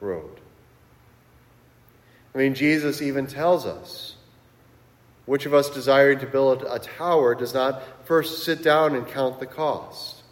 road. 0.00 0.40
I 2.34 2.38
mean, 2.38 2.54
Jesus 2.54 3.00
even 3.00 3.26
tells 3.26 3.64
us 3.66 4.16
which 5.24 5.46
of 5.46 5.54
us 5.54 5.70
desiring 5.70 6.18
to 6.20 6.26
build 6.26 6.64
a 6.68 6.78
tower 6.78 7.34
does 7.34 7.54
not 7.54 7.82
first 8.06 8.44
sit 8.44 8.62
down 8.62 8.94
and 8.94 9.06
count 9.08 9.40
the 9.40 9.46
cost. 9.46 10.22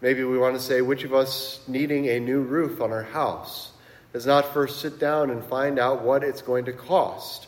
Maybe 0.00 0.24
we 0.24 0.38
want 0.38 0.56
to 0.56 0.62
say, 0.62 0.82
which 0.82 1.04
of 1.04 1.14
us 1.14 1.60
needing 1.66 2.06
a 2.08 2.20
new 2.20 2.42
roof 2.42 2.80
on 2.80 2.92
our 2.92 3.02
house 3.02 3.72
does 4.12 4.26
not 4.26 4.52
first 4.52 4.80
sit 4.80 4.98
down 4.98 5.30
and 5.30 5.42
find 5.44 5.78
out 5.78 6.02
what 6.02 6.22
it's 6.22 6.42
going 6.42 6.66
to 6.66 6.72
cost 6.72 7.45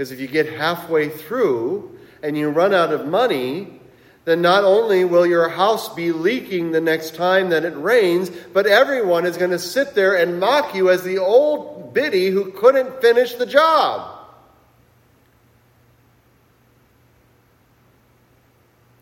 because 0.00 0.12
if 0.12 0.18
you 0.18 0.28
get 0.28 0.50
halfway 0.50 1.10
through 1.10 1.94
and 2.22 2.34
you 2.34 2.48
run 2.48 2.72
out 2.72 2.90
of 2.90 3.06
money, 3.06 3.78
then 4.24 4.40
not 4.40 4.64
only 4.64 5.04
will 5.04 5.26
your 5.26 5.46
house 5.50 5.94
be 5.94 6.10
leaking 6.10 6.70
the 6.70 6.80
next 6.80 7.16
time 7.16 7.50
that 7.50 7.66
it 7.66 7.76
rains, 7.76 8.30
but 8.54 8.66
everyone 8.66 9.26
is 9.26 9.36
going 9.36 9.50
to 9.50 9.58
sit 9.58 9.94
there 9.94 10.14
and 10.14 10.40
mock 10.40 10.74
you 10.74 10.88
as 10.88 11.02
the 11.02 11.18
old 11.18 11.92
biddy 11.92 12.30
who 12.30 12.50
couldn't 12.50 13.02
finish 13.02 13.34
the 13.34 13.44
job. 13.44 14.26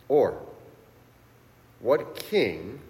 Or, 0.08 0.36
what 1.78 2.16
king 2.16 2.80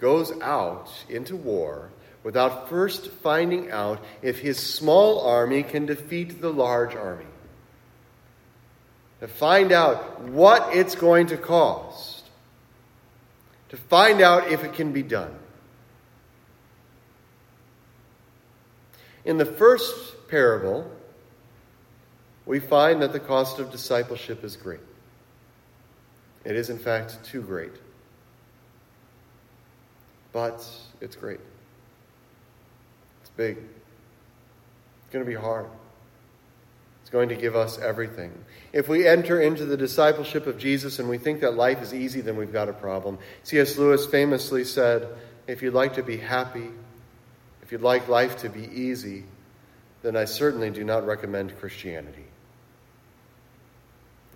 goes 0.00 0.30
out 0.40 0.88
into 1.08 1.34
war 1.34 1.90
without 2.22 2.68
first 2.68 3.08
finding 3.10 3.72
out 3.72 4.00
if 4.22 4.38
his 4.38 4.60
small 4.60 5.26
army 5.26 5.64
can 5.64 5.86
defeat 5.86 6.40
the 6.40 6.52
large 6.52 6.94
army? 6.94 7.24
To 9.20 9.28
find 9.28 9.72
out 9.72 10.20
what 10.22 10.74
it's 10.74 10.94
going 10.94 11.26
to 11.28 11.36
cost, 11.36 12.24
to 13.68 13.76
find 13.76 14.20
out 14.20 14.50
if 14.50 14.64
it 14.64 14.74
can 14.74 14.92
be 14.92 15.02
done. 15.02 15.34
In 19.24 19.36
the 19.36 19.44
first 19.44 20.28
parable, 20.28 20.90
we 22.46 22.60
find 22.60 23.02
that 23.02 23.12
the 23.12 23.20
cost 23.20 23.58
of 23.58 23.70
discipleship 23.70 24.42
is 24.42 24.56
great. 24.56 24.80
It 26.44 26.56
is, 26.56 26.70
in 26.70 26.78
fact, 26.78 27.22
too 27.24 27.42
great. 27.42 27.72
But 30.32 30.66
it's 31.00 31.16
great. 31.16 31.40
It's 33.20 33.30
big. 33.30 33.58
It's 33.58 35.12
going 35.12 35.24
to 35.24 35.30
be 35.30 35.36
hard. 35.36 35.66
It's 37.08 37.12
going 37.14 37.30
to 37.30 37.36
give 37.36 37.56
us 37.56 37.78
everything. 37.78 38.30
If 38.70 38.86
we 38.86 39.08
enter 39.08 39.40
into 39.40 39.64
the 39.64 39.78
discipleship 39.78 40.46
of 40.46 40.58
Jesus 40.58 40.98
and 40.98 41.08
we 41.08 41.16
think 41.16 41.40
that 41.40 41.54
life 41.54 41.80
is 41.80 41.94
easy, 41.94 42.20
then 42.20 42.36
we've 42.36 42.52
got 42.52 42.68
a 42.68 42.74
problem. 42.74 43.16
C.S. 43.44 43.78
Lewis 43.78 44.04
famously 44.04 44.62
said, 44.62 45.08
If 45.46 45.62
you'd 45.62 45.72
like 45.72 45.94
to 45.94 46.02
be 46.02 46.18
happy, 46.18 46.68
if 47.62 47.72
you'd 47.72 47.80
like 47.80 48.08
life 48.08 48.36
to 48.42 48.50
be 48.50 48.68
easy, 48.70 49.24
then 50.02 50.16
I 50.16 50.26
certainly 50.26 50.68
do 50.68 50.84
not 50.84 51.06
recommend 51.06 51.58
Christianity. 51.58 52.26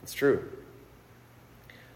It's 0.03 0.15
true. 0.15 0.43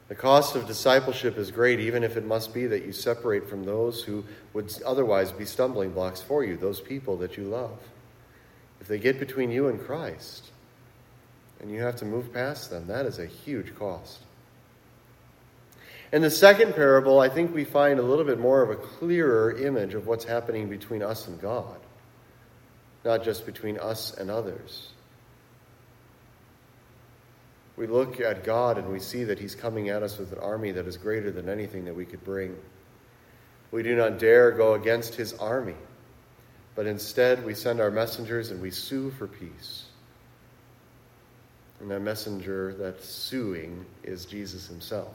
The 0.09 0.15
cost 0.15 0.57
of 0.57 0.67
discipleship 0.67 1.39
is 1.39 1.51
great, 1.51 1.81
even 1.81 2.05
if 2.05 2.19
it 2.19 2.27
must 2.27 2.53
be 2.53 2.67
that 2.67 2.85
you 2.85 2.93
separate 2.93 3.49
from 3.49 3.65
those 3.65 4.03
who 4.03 4.27
would 4.53 4.71
otherwise 4.85 5.33
be 5.33 5.47
stumbling 5.47 5.93
blocks 5.93 6.21
for 6.21 6.45
you, 6.45 6.59
those 6.59 6.83
people 6.83 7.17
that 7.17 7.39
you 7.39 7.45
love. 7.45 7.79
If 8.83 8.89
they 8.89 8.99
get 8.99 9.19
between 9.19 9.51
you 9.51 9.69
and 9.69 9.81
Christ, 9.81 10.51
and 11.61 11.71
you 11.71 11.81
have 11.83 11.97
to 11.97 12.05
move 12.05 12.33
past 12.33 12.71
them, 12.71 12.87
that 12.87 13.07
is 13.07 13.19
a 13.19 13.27
huge 13.27 13.75
cost. 13.75 14.19
In 16.13 16.23
the 16.23 16.31
second 16.31 16.75
parable, 16.75 17.19
I 17.19 17.29
think 17.29 17.53
we 17.53 17.65
find 17.65 17.99
a 17.99 18.03
little 18.03 18.25
bit 18.25 18.39
more 18.39 18.63
of 18.63 18.71
a 18.71 18.77
clearer 18.77 19.57
image 19.59 19.95
of 19.95 20.07
what's 20.07 20.25
happening 20.25 20.69
between 20.69 21.03
us 21.03 21.27
and 21.27 21.41
God, 21.41 21.79
not 23.05 23.25
just 23.25 23.45
between 23.45 23.79
us 23.79 24.15
and 24.15 24.31
others. 24.31 24.91
We 27.77 27.87
look 27.87 28.21
at 28.21 28.45
God 28.45 28.79
and 28.79 28.91
we 28.91 29.01
see 29.01 29.25
that 29.25 29.39
He's 29.39 29.55
coming 29.55 29.89
at 29.89 30.03
us 30.03 30.19
with 30.19 30.33
an 30.33 30.39
army 30.39 30.71
that 30.73 30.87
is 30.87 30.97
greater 30.97 31.31
than 31.31 31.49
anything 31.49 31.85
that 31.85 31.95
we 31.95 32.07
could 32.07 32.25
bring. 32.25 32.57
We 33.71 33.83
do 33.83 33.97
not 33.97 34.19
dare 34.19 34.53
go 34.53 34.75
against 34.75 35.17
His 35.17 35.35
army, 35.35 35.75
but 36.75 36.87
instead 36.87 37.45
we 37.45 37.53
send 37.53 37.81
our 37.81 37.91
messengers 37.91 38.51
and 38.53 38.63
we 38.63 38.71
sue 38.71 39.11
for 39.11 39.27
peace. 39.27 39.87
And 41.81 41.91
that 41.91 42.01
messenger 42.01 42.75
that's 42.79 43.07
suing 43.07 43.85
is 44.03 44.25
Jesus 44.25 44.67
Himself. 44.67 45.15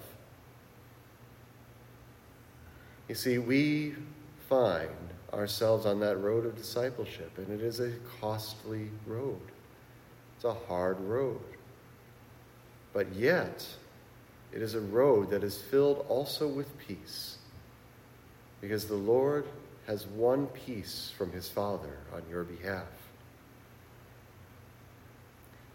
You 3.07 3.15
see, 3.15 3.39
we 3.39 3.95
find 4.47 4.89
ourselves 5.33 5.85
on 5.85 5.99
that 6.01 6.17
road 6.17 6.45
of 6.45 6.55
discipleship, 6.55 7.37
and 7.37 7.49
it 7.49 7.61
is 7.61 7.79
a 7.79 7.91
costly 8.19 8.89
road. 9.07 9.41
It's 10.35 10.45
a 10.45 10.53
hard 10.53 10.99
road. 11.01 11.41
But 12.93 13.13
yet, 13.15 13.65
it 14.53 14.61
is 14.61 14.75
a 14.75 14.81
road 14.81 15.29
that 15.31 15.43
is 15.43 15.61
filled 15.61 16.05
also 16.09 16.47
with 16.47 16.77
peace, 16.77 17.37
because 18.59 18.85
the 18.85 18.95
Lord 18.95 19.45
has 19.87 20.05
won 20.07 20.47
peace 20.47 21.11
from 21.17 21.31
his 21.31 21.49
Father 21.49 21.97
on 22.13 22.21
your 22.29 22.43
behalf. 22.43 22.87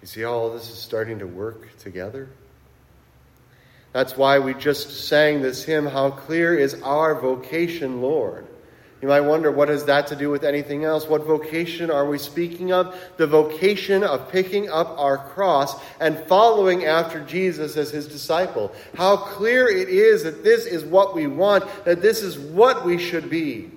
You 0.06 0.10
see 0.10 0.22
how 0.22 0.34
all 0.34 0.50
this 0.52 0.70
is 0.70 0.78
starting 0.78 1.18
to 1.18 1.26
work 1.26 1.76
together? 1.78 2.28
That's 3.92 4.16
why 4.16 4.38
we 4.38 4.54
just 4.54 5.08
sang 5.08 5.42
this 5.42 5.64
hymn, 5.64 5.84
How 5.84 6.10
Clear 6.10 6.56
is 6.56 6.80
Our 6.84 7.20
Vocation, 7.20 8.00
Lord. 8.00 8.46
You 9.02 9.08
might 9.08 9.22
wonder, 9.22 9.50
what 9.50 9.68
has 9.68 9.86
that 9.86 10.06
to 10.06 10.14
do 10.14 10.30
with 10.30 10.44
anything 10.44 10.84
else? 10.84 11.08
What 11.08 11.25
vocation 11.25 11.90
are 11.90 12.06
we 12.06 12.18
speaking 12.18 12.72
of? 12.72 12.96
The 13.16 13.26
vocation 13.26 14.04
of 14.04 14.30
picking 14.30 14.70
up 14.70 14.96
our 14.96 15.18
cross 15.18 15.75
and 15.98 16.16
following 16.28 16.84
after 16.84 17.18
Jesus 17.25 17.76
as 17.76 17.90
his 17.90 18.06
disciple. 18.06 18.72
How 18.94 19.16
clear 19.16 19.68
it 19.68 19.88
is 19.88 20.22
that 20.22 20.44
this 20.44 20.66
is 20.66 20.84
what 20.84 21.16
we 21.16 21.26
want, 21.26 21.64
that 21.84 22.00
this 22.00 22.22
is 22.22 22.38
what 22.38 22.84
we 22.84 22.98
should 22.98 23.28
be. 23.28 23.72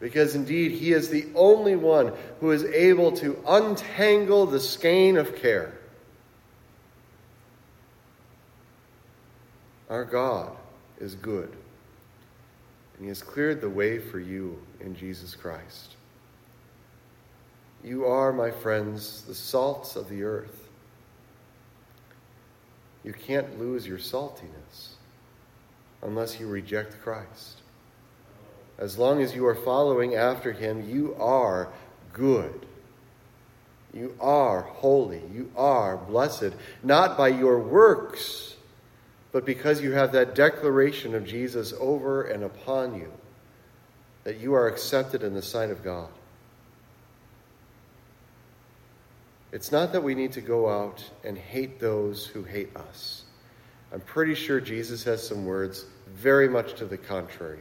Because 0.00 0.34
indeed, 0.34 0.72
he 0.72 0.92
is 0.92 1.10
the 1.10 1.26
only 1.34 1.76
one 1.76 2.12
who 2.40 2.50
is 2.50 2.64
able 2.64 3.12
to 3.18 3.38
untangle 3.46 4.46
the 4.46 4.60
skein 4.60 5.16
of 5.16 5.36
care. 5.36 5.74
Our 9.88 10.04
God 10.04 10.56
is 10.98 11.14
good 11.14 11.54
and 13.00 13.06
He 13.06 13.08
has 13.08 13.22
cleared 13.22 13.62
the 13.62 13.70
way 13.70 13.98
for 13.98 14.20
you 14.20 14.60
in 14.78 14.94
Jesus 14.94 15.34
Christ. 15.34 15.96
You 17.82 18.04
are, 18.04 18.30
my 18.30 18.50
friends, 18.50 19.22
the 19.22 19.34
salts 19.34 19.96
of 19.96 20.10
the 20.10 20.22
earth. 20.22 20.68
You 23.02 23.14
can't 23.14 23.58
lose 23.58 23.86
your 23.86 23.96
saltiness 23.96 24.96
unless 26.02 26.38
you 26.38 26.46
reject 26.46 27.00
Christ. 27.02 27.59
As 28.80 28.98
long 28.98 29.22
as 29.22 29.34
you 29.34 29.46
are 29.46 29.54
following 29.54 30.16
after 30.16 30.50
Him, 30.50 30.88
you 30.88 31.14
are 31.20 31.68
good. 32.12 32.66
You 33.94 34.16
are 34.20 34.62
holy. 34.62 35.22
You 35.32 35.52
are 35.56 35.96
blessed, 35.96 36.54
not 36.82 37.16
by 37.16 37.28
your 37.28 37.60
works 37.60 38.50
but 39.32 39.44
because 39.44 39.80
you 39.80 39.92
have 39.92 40.12
that 40.12 40.34
declaration 40.34 41.14
of 41.14 41.26
Jesus 41.26 41.72
over 41.78 42.22
and 42.22 42.42
upon 42.42 42.94
you, 42.96 43.12
that 44.24 44.38
you 44.38 44.54
are 44.54 44.66
accepted 44.66 45.22
in 45.22 45.34
the 45.34 45.42
sight 45.42 45.70
of 45.70 45.84
God. 45.84 46.08
It's 49.52 49.72
not 49.72 49.92
that 49.92 50.02
we 50.02 50.14
need 50.14 50.32
to 50.32 50.40
go 50.40 50.68
out 50.68 51.04
and 51.24 51.36
hate 51.36 51.80
those 51.80 52.26
who 52.26 52.44
hate 52.44 52.74
us. 52.76 53.24
I'm 53.92 54.00
pretty 54.00 54.34
sure 54.34 54.60
Jesus 54.60 55.02
has 55.04 55.26
some 55.26 55.44
words 55.44 55.86
very 56.14 56.48
much 56.48 56.74
to 56.74 56.84
the 56.84 56.96
contrary. 56.96 57.60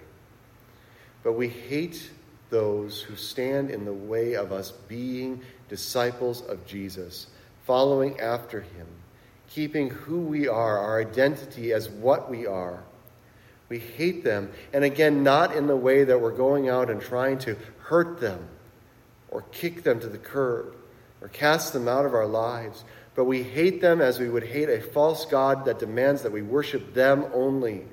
But 1.24 1.34
we 1.34 1.50
hate 1.50 2.10
those 2.50 3.02
who 3.02 3.16
stand 3.16 3.70
in 3.70 3.86
the 3.86 3.94
way 3.94 4.34
of 4.36 4.52
us 4.52 4.72
being 4.72 5.42
disciples 5.68 6.42
of 6.42 6.66
Jesus, 6.66 7.28
following 7.66 8.20
after 8.20 8.62
him 8.62 8.88
keeping 9.50 9.90
who 9.90 10.20
we 10.20 10.48
are, 10.48 10.78
our 10.78 11.02
identity 11.02 11.74
as 11.74 11.90
what 11.90 12.30
we 12.30 12.46
are. 12.46 12.84
We 13.68 13.80
hate 13.80 14.24
them. 14.24 14.52
And 14.74 14.84
again, 14.84 15.24
not 15.24 15.56
in 15.56 15.68
the 15.68 15.76
way 15.76 16.04
that 16.04 16.20
we're 16.20 16.32
going 16.32 16.70
out 16.70 16.90
and 16.90 17.02
trying 17.02 17.40
to 17.40 17.56
hurt 17.80 18.20
them 18.20 18.48
or 19.30 19.44
kick 19.52 19.84
them 19.84 20.00
to 20.00 20.08
the 20.08 20.18
curb 20.18 20.76
or 21.22 21.28
cast 21.28 21.74
them 21.74 21.88
out 21.88 22.06
of 22.06 22.14
our 22.14 22.26
lives, 22.26 22.84
but 23.16 23.26
we 23.26 23.44
hate 23.44 23.82
them 23.82 24.02
as 24.02 24.20
we 24.20 24.30
would 24.30 24.44
hate 24.44 24.70
a 24.70 24.82
false 24.82 25.26
God 25.26 25.66
that 25.66 25.80
demands 25.80 26.22
that 26.22 26.32
we 26.32 26.42
worship 26.42 26.94
them 26.94 27.26
only. 27.34 27.84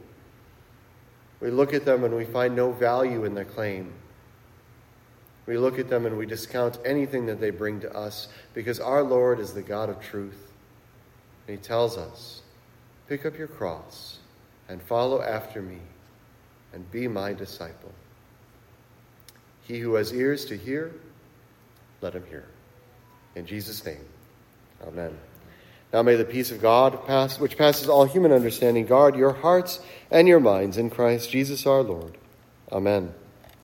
We 1.41 1.51
look 1.51 1.75
at 1.75 1.85
them 1.85 2.05
and 2.05 2.15
we 2.17 2.25
find 2.25 2.57
no 2.57 2.73
value 2.73 3.25
in 3.25 3.35
their 3.35 3.45
claim. 3.45 3.93
We 5.47 5.59
look 5.59 5.79
at 5.79 5.89
them 5.89 6.07
and 6.07 6.19
we 6.19 6.27
discount 6.27 6.79
anything 6.85 7.27
that 7.27 7.41
they 7.41 7.51
bring 7.51 7.81
to 7.81 7.95
us 7.95 8.29
because 8.55 8.81
our 8.81 9.03
Lord 9.03 9.39
is 9.39 9.53
the 9.53 9.63
God 9.63 9.89
of 9.89 10.01
truth. 10.01 10.51
And 11.47 11.57
he 11.57 11.63
tells 11.63 11.97
us, 11.97 12.43
Pick 13.09 13.25
up 13.25 13.39
your 13.39 13.47
cross 13.47 14.19
and 14.69 14.83
follow 14.83 15.23
after 15.23 15.63
me 15.63 15.79
and 16.73 16.91
be 16.91 17.07
my 17.07 17.33
disciple. 17.33 17.93
He 19.63 19.79
who 19.79 19.95
has 19.95 20.13
ears 20.13 20.45
to 20.47 20.57
hear, 20.57 20.93
let 22.01 22.15
him 22.15 22.25
hear. 22.29 22.45
In 23.37 23.47
Jesus' 23.47 23.85
name, 23.85 24.05
amen. 24.87 25.17
Now 25.93 26.03
may 26.03 26.17
the 26.17 26.25
peace 26.25 26.51
of 26.51 26.61
God, 26.61 27.07
pass, 27.07 27.39
which 27.39 27.57
passes 27.57 27.89
all 27.89 28.05
human 28.05 28.33
understanding, 28.33 28.87
guard 28.87 29.17
your 29.17 29.33
hearts 29.33 29.81
and 30.11 30.27
your 30.29 30.41
minds 30.41 30.77
in 30.77 30.91
Christ 30.91 31.31
Jesus 31.31 31.67
our 31.67 31.83
Lord. 31.83 32.19
Amen. 32.71 33.15